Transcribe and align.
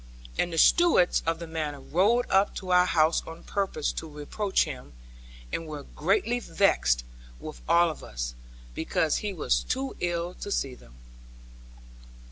And 0.35 0.51
the 0.51 0.57
stewards 0.57 1.21
of 1.27 1.37
the 1.37 1.45
manors 1.45 1.91
rode 1.91 2.25
up 2.31 2.55
to 2.55 2.71
our 2.71 2.87
house 2.87 3.21
on 3.27 3.43
purpose 3.43 3.91
to 3.91 4.09
reproach 4.09 4.63
him, 4.63 4.93
and 5.53 5.67
were 5.67 5.83
greatly 5.95 6.39
vexed 6.39 7.03
with 7.39 7.61
all 7.69 7.91
of 7.91 8.03
us, 8.03 8.33
because 8.73 9.17
he 9.17 9.31
was 9.31 9.61
too 9.63 9.95
ill 9.99 10.33
to 10.33 10.51
see 10.51 10.73
them. 10.73 10.95